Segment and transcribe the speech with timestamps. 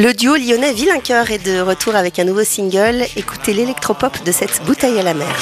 [0.00, 3.02] Le duo lyonnais Villaincoeur est de retour avec un nouveau single.
[3.16, 5.36] Écoutez l'électropop de cette bouteille à la mer.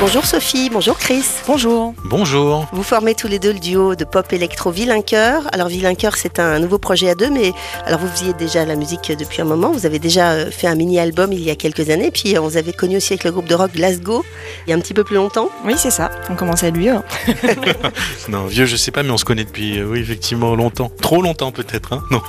[0.00, 1.24] Bonjour Sophie, bonjour Chris.
[1.46, 1.92] Bonjour.
[2.06, 2.66] Bonjour.
[2.72, 5.42] Vous formez tous les deux le duo de pop électro Villaincoeur.
[5.52, 7.52] Alors Villaincoeur, c'est un nouveau projet à deux, mais
[7.84, 9.70] alors vous faisiez déjà la musique depuis un moment.
[9.72, 12.48] Vous avez déjà euh, fait un mini-album il y a quelques années, puis euh, on
[12.48, 14.24] vous avait connu aussi avec le groupe de rock Glasgow
[14.66, 15.50] il y a un petit peu plus longtemps.
[15.66, 16.10] Oui, c'est ça.
[16.30, 16.94] On commence à être vieux.
[16.94, 17.04] hein.
[18.30, 20.90] Non, vieux, je sais pas, mais on se connaît depuis, euh, oui, effectivement, longtemps.
[21.02, 22.22] Trop longtemps peut-être, hein Non.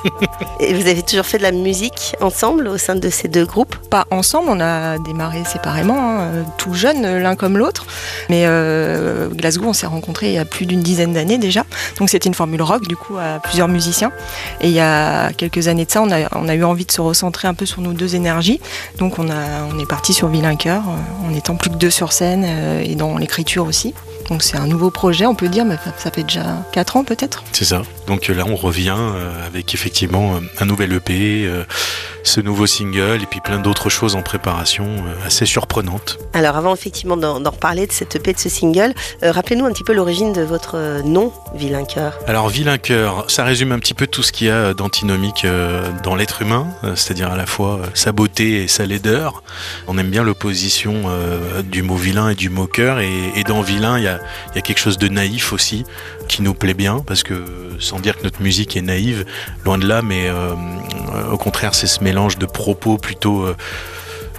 [0.60, 3.76] Et vous avez toujours fait de la musique ensemble au sein de ces deux groupes?
[3.90, 7.61] Pas ensemble, on a démarré séparément, hein, euh, tout jeunes euh, l'un comme l'autre.
[8.30, 11.64] Mais euh, Glasgow, on s'est rencontrés il y a plus d'une dizaine d'années déjà.
[11.98, 14.12] Donc c'était une formule rock, du coup, à plusieurs musiciens.
[14.62, 16.12] Et il y a quelques années de ça, on
[16.48, 18.60] a, eu envie de se recentrer un peu sur nos deux énergies.
[18.98, 22.14] Donc on, a, on est parti sur Villaincoeur, euh, en étant plus que deux sur
[22.14, 23.94] scène euh, et dans l'écriture aussi.
[24.30, 27.44] Donc c'est un nouveau projet, on peut dire, mais ça- fait déjà 4 ans peut-être.
[27.54, 27.82] C'est ça.
[28.08, 28.96] Donc là, on revient
[29.46, 31.50] avec effectivement un nouvel EP,
[32.24, 36.18] ce nouveau single et puis plein d'autres choses en préparation euh, assez surprenantes.
[36.34, 39.84] Alors avant effectivement d'en reparler de cette EP, de ce single, euh, rappelez-nous un petit
[39.84, 42.18] peu l'origine de votre euh, nom Villaincoeur.
[42.28, 45.46] Alors, vilain cœur, ça résume un petit peu tout ce qu'il y a d'antinomique
[46.04, 49.44] dans l'être humain, c'est-à-dire à la fois sa beauté et sa laideur.
[49.88, 51.04] On aime bien l'opposition
[51.64, 54.20] du mot vilain et du mot cœur, et, et dans vilain, il y a,
[54.52, 55.84] il y a quelque chose de naïf aussi
[56.30, 57.44] qui nous plaît bien, parce que
[57.82, 59.26] sans dire que notre musique est naïve,
[59.66, 60.54] loin de là, mais euh,
[61.32, 63.56] au contraire, c'est ce mélange de propos plutôt euh,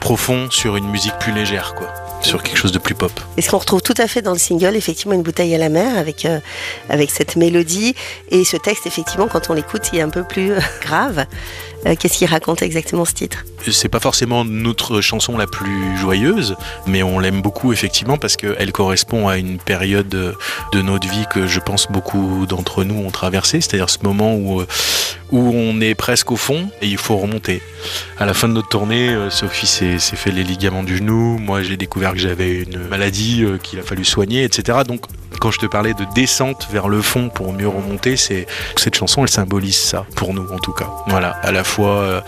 [0.00, 1.86] profonds sur une musique plus légère, quoi,
[2.22, 3.12] sur quelque chose de plus pop.
[3.36, 5.68] Et ce qu'on retrouve tout à fait dans le single, effectivement, une bouteille à la
[5.68, 6.40] mer avec, euh,
[6.88, 7.94] avec cette mélodie.
[8.30, 11.26] Et ce texte, effectivement, quand on l'écoute, il est un peu plus euh, grave.
[11.86, 13.44] Euh, Qu'est-ce qu'il raconte exactement ce titre?
[13.70, 16.56] C'est pas forcément notre chanson la plus joyeuse,
[16.86, 21.46] mais on l'aime beaucoup effectivement parce qu'elle correspond à une période de notre vie que
[21.46, 24.66] je pense beaucoup d'entre nous ont traversé, c'est-à-dire ce moment où, euh,
[25.32, 27.62] où on est presque au fond et il faut remonter.
[28.18, 31.62] À la fin de notre tournée, euh, Sophie s'est fait les ligaments du genou, moi
[31.62, 34.80] j'ai découvert que j'avais une maladie euh, qu'il a fallu soigner, etc.
[34.86, 35.06] Donc
[35.40, 39.22] quand je te parlais de descente vers le fond pour mieux remonter, c'est cette chanson
[39.22, 40.90] elle symbolise ça pour nous en tout cas.
[41.08, 42.20] Voilà, à la fois euh,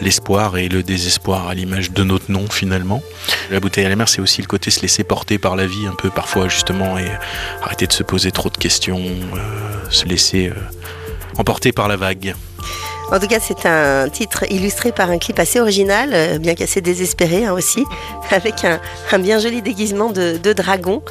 [0.00, 3.02] l'espoir et le désespoir à l'image de notre nom finalement.
[3.50, 5.86] La bouteille à la mer, c'est aussi le côté se laisser porter par la vie
[5.86, 7.06] un peu parfois justement et
[7.62, 9.02] arrêter de se poser trop de questions,
[9.90, 10.50] se laisser
[11.38, 12.34] emporter par la vague.
[13.12, 16.80] En tout cas, c'est un titre illustré par un clip assez original, euh, bien qu'assez
[16.80, 17.84] désespéré hein, aussi,
[18.32, 18.80] avec un,
[19.12, 21.02] un bien joli déguisement de, de dragon.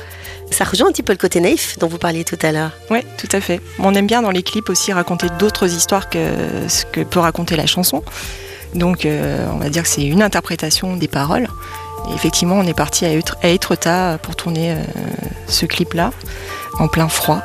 [0.51, 2.71] Ça rejoint un petit peu le côté naïf dont vous parliez tout à l'heure.
[2.91, 3.61] Oui, tout à fait.
[3.79, 6.19] On aime bien dans les clips aussi raconter d'autres histoires que
[6.67, 8.03] ce que peut raconter la chanson.
[8.73, 11.47] Donc euh, on va dire que c'est une interprétation des paroles.
[12.11, 14.75] Et effectivement, on est parti à, Etre- à Étretat pour tourner euh,
[15.47, 16.11] ce clip-là,
[16.77, 17.41] en plein froid.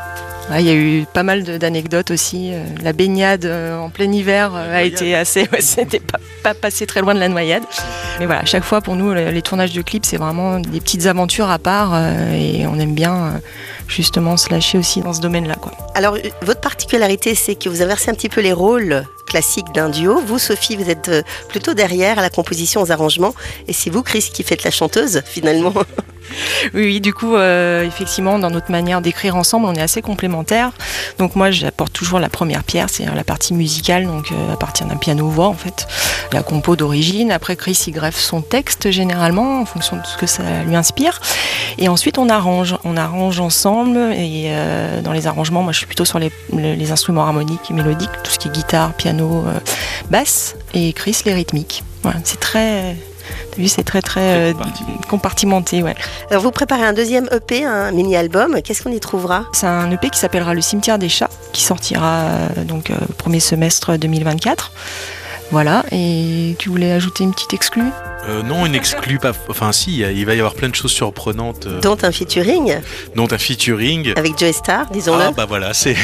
[0.51, 2.51] Ouais, Il y a eu pas mal d'anecdotes aussi.
[2.53, 5.43] Euh, La baignade euh, en plein hiver euh, a été assez.
[5.53, 7.63] ouais, C'était pas, pas passé très loin de la noyade.
[8.19, 11.07] Mais voilà, chaque fois pour nous, le- les tournages de clips, c'est vraiment des petites
[11.07, 11.97] aventures à part
[12.33, 13.41] et on aime bien
[13.87, 15.55] justement se lâcher aussi dans ce domaine-là.
[15.55, 15.73] quoi.
[15.95, 20.21] Alors, votre particularité, c'est que vous inversez un petit peu les rôles classiques d'un duo.
[20.27, 21.11] Vous, Sophie, vous êtes
[21.49, 23.35] plutôt derrière à la composition, aux arrangements.
[23.69, 25.73] Et c'est vous, Chris, qui faites la chanteuse, finalement.
[26.75, 30.73] Oui, du coup, euh, effectivement, dans notre manière d'écrire ensemble, on est assez complémentaires.
[31.19, 34.87] Donc moi, j'apporte toujours la première pierre, c'est la partie musicale, donc euh, à partir
[34.87, 35.87] d'un piano-voix, en fait,
[36.33, 37.33] la compo d'origine.
[37.33, 41.21] Après, Chris, il greffe son texte, généralement, en fonction de ce que ça lui inspire.
[41.79, 42.77] Et ensuite, on arrange.
[42.85, 46.31] On arrange ensemble, et euh, dans les arrangements, moi, je suis plutôt sur les,
[46.91, 49.45] instruments harmoniques et mélodiques, tout ce qui est guitare, piano,
[50.11, 51.85] basse, et Chris, les rythmiques.
[52.03, 52.97] Voilà, c'est très...
[53.67, 54.55] C'est très, très euh,
[55.09, 55.95] compartimenté, ouais.
[56.31, 58.61] Alors, vous préparez un deuxième EP, un mini-album.
[58.63, 59.45] Qu'est-ce qu'on y trouvera?
[59.53, 63.41] C'est un EP qui s'appellera Le cimetière des chats, qui sortira euh, donc euh, premier
[63.41, 64.73] semestre 2024.
[65.53, 67.83] Voilà, et tu voulais ajouter une petite exclue
[68.29, 69.33] Euh, non, une exclut pas.
[69.49, 72.77] Enfin, si, il va y avoir plein de choses surprenantes, euh, Dont un featuring
[73.17, 74.13] dont un featuring.
[74.17, 75.25] avec Joe Star, disons-le.
[75.25, 75.97] Ah bah voilà, c'est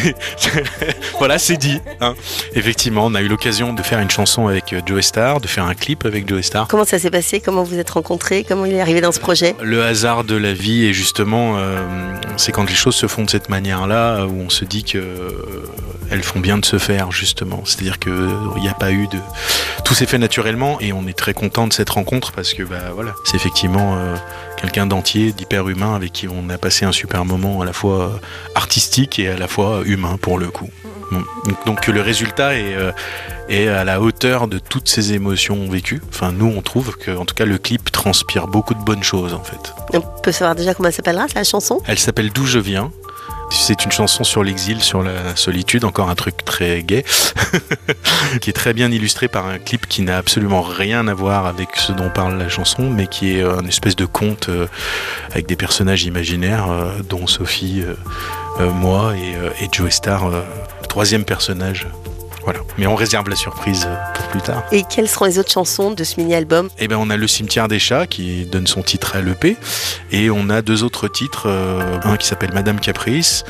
[1.18, 1.78] voilà, c'est dit.
[2.00, 2.14] hein.
[2.54, 5.64] Effectivement, on a eu l'occasion de faire une chanson avec euh, Joe Star, de faire
[5.64, 6.66] un clip avec Joe Star.
[6.68, 7.40] Comment ça s'est passé?
[7.40, 8.44] Comment vous êtes rencontrés?
[8.48, 9.54] Comment il est arrivé dans ce projet?
[9.62, 11.78] Le hasard de la vie et justement, euh,
[12.38, 15.30] c'est quand les choses se font de cette manière-là où on se dit que euh,
[16.10, 17.62] elles font bien de se faire justement.
[17.64, 19.18] C'est-à-dire que euh, il n'y a pas eu de,
[19.84, 22.90] tout s'est fait naturellement et on est très content de cette rencontre parce que bah
[22.94, 24.16] voilà, c'est effectivement euh,
[24.60, 28.20] quelqu'un d'entier, d'hyper humain, avec qui on a passé un super moment à la fois
[28.54, 30.70] artistique et à la fois humain pour le coup.
[31.64, 32.74] Donc que le résultat est,
[33.48, 36.02] est, à la hauteur de toutes ces émotions vécues.
[36.08, 39.32] Enfin, nous, on trouve que, en tout cas, le clip transpire beaucoup de bonnes choses,
[39.32, 39.72] en fait.
[39.92, 41.80] On peut savoir déjà comment elle s'appellera, la chanson?
[41.86, 42.90] Elle s'appelle D'où je viens.
[43.68, 47.04] C'est une chanson sur l'exil, sur la solitude, encore un truc très gai,
[48.40, 51.74] qui est très bien illustré par un clip qui n'a absolument rien à voir avec
[51.74, 54.68] ce dont parle la chanson, mais qui est une espèce de conte euh,
[55.32, 57.82] avec des personnages imaginaires, euh, dont Sophie,
[58.60, 60.30] euh, moi et, et Joe Star,
[60.88, 61.88] troisième personnage
[62.46, 62.60] voilà.
[62.78, 64.62] Mais on réserve la surprise pour plus tard.
[64.70, 66.68] Et quelles seront les autres chansons de ce mini-album?
[66.78, 69.56] Eh ben, on a Le cimetière des chats qui donne son titre à l'EP.
[70.12, 71.48] Et on a deux autres titres.
[71.48, 73.44] Euh, un qui s'appelle Madame Caprice.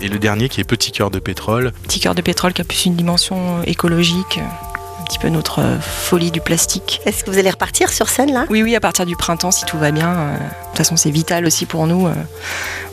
[0.00, 1.72] Et le dernier qui est Petit cœur de pétrole.
[1.84, 4.65] Petit cœur de pétrole qui a plus une dimension écologique un
[5.06, 7.00] petit peu notre folie du plastique.
[7.06, 8.44] Est-ce que vous allez repartir sur scène là?
[8.50, 10.12] Oui, oui, à partir du printemps, si tout va bien.
[10.12, 10.38] De
[10.68, 12.08] toute façon, c'est vital aussi pour nous.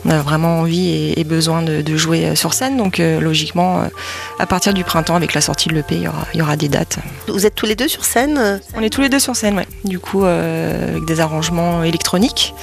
[0.05, 2.77] On a vraiment envie et besoin de, jouer sur scène.
[2.77, 3.83] Donc, logiquement,
[4.39, 6.55] à partir du printemps, avec la sortie de l'EP, il y aura, il y aura
[6.55, 6.99] des dates.
[7.27, 9.89] Vous êtes tous les deux sur scène On est tous les deux sur scène, oui.
[9.89, 12.53] Du coup, avec des arrangements électroniques.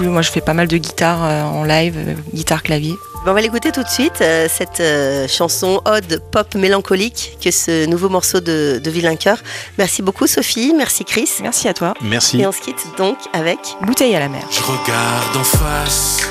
[0.00, 1.22] Moi, je fais pas mal de guitare
[1.52, 2.94] en live, guitare-clavier.
[3.28, 7.84] On va l'écouter tout de suite, euh, cette euh, chanson ode pop mélancolique que ce
[7.84, 9.36] nouveau morceau de, de Vilain Cœur.
[9.76, 11.28] Merci beaucoup Sophie, merci Chris.
[11.42, 11.92] Merci à toi.
[12.00, 12.40] Merci.
[12.40, 14.46] Et on se quitte donc avec Bouteille à la mer.
[14.50, 16.22] Je regarde en face,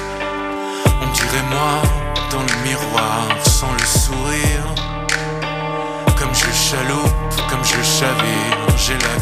[0.86, 1.84] on dirait moi
[2.32, 4.76] dans le miroir sans le sourire.
[6.18, 9.18] Comme je chaloupe, comme je chavire, j'ai la